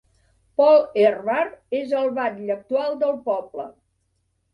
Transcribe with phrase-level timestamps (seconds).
[0.59, 1.43] Paul Ehrbar
[1.79, 3.67] és el batlle actual del poble.